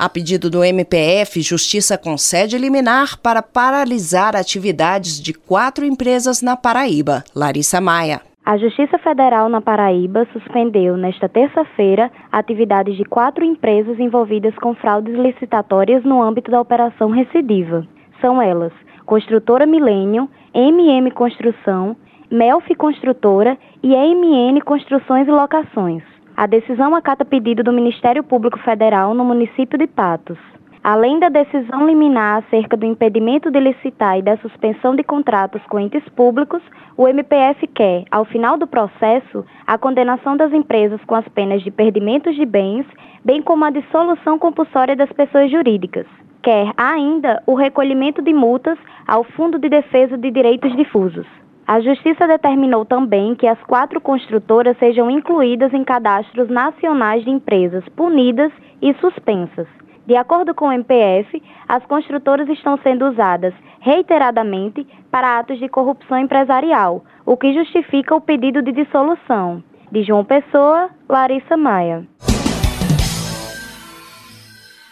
[0.00, 7.22] A pedido do MPF, Justiça concede liminar para paralisar atividades de quatro empresas na Paraíba.
[7.36, 8.22] Larissa Maia.
[8.42, 15.14] A Justiça Federal na Paraíba suspendeu, nesta terça-feira, atividades de quatro empresas envolvidas com fraudes
[15.14, 17.86] licitatórias no âmbito da Operação Recidiva.
[18.22, 18.72] São elas
[19.04, 21.94] Construtora Milênio, MM Construção,
[22.30, 26.02] Melfi Construtora e EMN Construções e Locações.
[26.40, 30.38] A decisão acata pedido do Ministério Público Federal no município de Patos.
[30.82, 35.78] Além da decisão liminar acerca do impedimento de licitar e da suspensão de contratos com
[35.78, 36.62] entes públicos,
[36.96, 41.70] o MPF quer, ao final do processo, a condenação das empresas com as penas de
[41.70, 42.86] perdimentos de bens,
[43.22, 46.06] bem como a dissolução compulsória das pessoas jurídicas.
[46.42, 51.26] Quer ainda o recolhimento de multas ao Fundo de Defesa de Direitos Difusos.
[51.66, 57.84] A Justiça determinou também que as quatro construtoras sejam incluídas em cadastros nacionais de empresas
[57.90, 58.52] punidas
[58.82, 59.68] e suspensas.
[60.06, 66.18] De acordo com o MPF, as construtoras estão sendo usadas reiteradamente para atos de corrupção
[66.18, 69.62] empresarial, o que justifica o pedido de dissolução.
[69.92, 72.06] De João Pessoa, Larissa Maia.